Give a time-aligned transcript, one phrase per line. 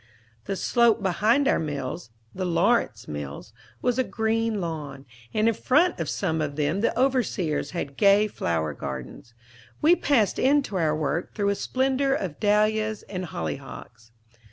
[0.45, 3.53] The slope behind our mills (the "Lawrence" Mills)
[3.83, 8.25] was a green lawn; and in front of some of them the overseers had gay
[8.27, 9.35] flower gardens;
[9.79, 14.09] we passed in to our work through a splendor of dahlias and hollyhocks.